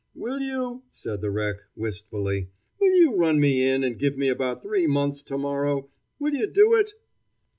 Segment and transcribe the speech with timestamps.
[0.15, 4.63] "Will you," said the wreck, wistfully "will you run me in and give me about
[4.63, 5.91] three months to morrow?
[6.19, 6.93] Will you do it?"